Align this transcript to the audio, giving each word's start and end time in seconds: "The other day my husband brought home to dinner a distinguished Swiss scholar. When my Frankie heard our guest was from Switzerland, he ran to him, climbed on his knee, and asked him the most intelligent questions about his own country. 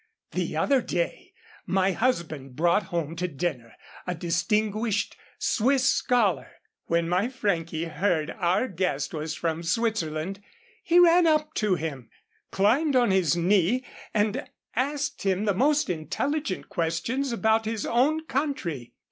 "The 0.31 0.57
other 0.57 0.81
day 0.81 1.31
my 1.67 1.91
husband 1.91 2.55
brought 2.55 2.87
home 2.89 3.15
to 3.17 3.27
dinner 3.27 3.75
a 4.07 4.15
distinguished 4.15 5.15
Swiss 5.37 5.85
scholar. 5.85 6.53
When 6.87 7.07
my 7.07 7.27
Frankie 7.29 7.85
heard 7.85 8.31
our 8.31 8.67
guest 8.67 9.13
was 9.13 9.35
from 9.35 9.61
Switzerland, 9.61 10.41
he 10.81 10.97
ran 10.97 11.27
to 11.53 11.75
him, 11.75 12.09
climbed 12.49 12.95
on 12.95 13.11
his 13.11 13.37
knee, 13.37 13.85
and 14.11 14.49
asked 14.75 15.21
him 15.21 15.45
the 15.45 15.53
most 15.53 15.87
intelligent 15.87 16.67
questions 16.69 17.31
about 17.31 17.65
his 17.65 17.85
own 17.85 18.25
country. 18.25 18.95